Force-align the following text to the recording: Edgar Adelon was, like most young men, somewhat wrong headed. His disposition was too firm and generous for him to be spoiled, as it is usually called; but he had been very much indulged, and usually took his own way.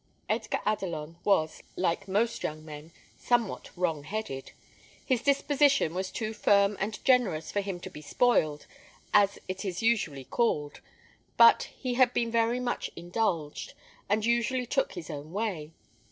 Edgar 0.27 0.61
Adelon 0.65 1.17
was, 1.23 1.61
like 1.75 2.07
most 2.07 2.41
young 2.41 2.65
men, 2.65 2.91
somewhat 3.19 3.69
wrong 3.77 4.03
headed. 4.03 4.51
His 5.05 5.21
disposition 5.21 5.93
was 5.93 6.09
too 6.09 6.33
firm 6.33 6.75
and 6.79 7.05
generous 7.05 7.51
for 7.51 7.61
him 7.61 7.79
to 7.81 7.89
be 7.91 8.01
spoiled, 8.01 8.65
as 9.13 9.37
it 9.47 9.63
is 9.63 9.83
usually 9.83 10.23
called; 10.25 10.81
but 11.37 11.69
he 11.77 11.93
had 11.93 12.15
been 12.15 12.31
very 12.31 12.59
much 12.59 12.89
indulged, 12.95 13.75
and 14.09 14.25
usually 14.25 14.65
took 14.65 14.93
his 14.93 15.11
own 15.11 15.33
way. 15.33 15.69